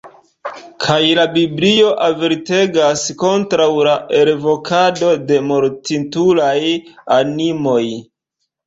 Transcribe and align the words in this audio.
Kaj 0.85 0.95
la 1.19 1.25
Biblio 1.35 1.91
avertegas 2.05 3.05
kontraŭ 3.25 3.69
la 3.91 3.95
elvokado 4.23 5.15
de 5.29 5.41
mortintulaj 5.53 6.59
animoj! 7.21 7.83